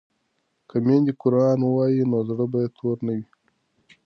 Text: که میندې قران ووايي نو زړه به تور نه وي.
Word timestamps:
که 0.69 0.77
میندې 0.85 1.13
قران 1.21 1.59
ووايي 1.63 2.03
نو 2.11 2.19
زړه 2.27 2.45
به 2.51 2.59
تور 2.77 2.97
نه 3.07 3.13
وي. 3.17 3.25